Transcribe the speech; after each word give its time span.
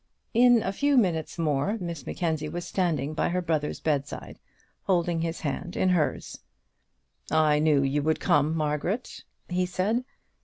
In 0.33 0.63
a 0.63 0.71
few 0.71 0.97
minutes 0.97 1.37
more 1.37 1.77
Miss 1.79 2.07
Mackenzie 2.07 2.49
was 2.49 2.65
standing 2.65 3.13
by 3.13 3.29
her 3.29 3.39
brother's 3.39 3.79
bedside, 3.79 4.39
holding 4.85 5.21
his 5.21 5.41
hand 5.41 5.75
in 5.77 5.89
hers. 5.89 6.39
"I 7.29 7.59
knew 7.59 7.83
you 7.83 8.01
would 8.01 8.19
come, 8.19 8.55
Margaret," 8.57 9.23
he 9.47 9.67
said. 9.67 10.03